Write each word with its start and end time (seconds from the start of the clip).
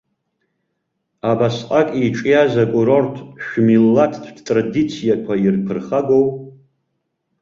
Абасҟак 1.31 1.87
иҿиаз 2.05 2.53
акурорт 2.63 3.15
шәмилаҭтә 3.43 4.39
традициақәа 4.45 5.33
ирԥырхагоу? 5.43 6.25